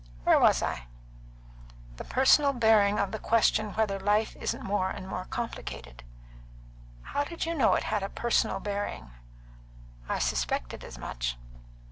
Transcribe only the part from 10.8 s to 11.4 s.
as much."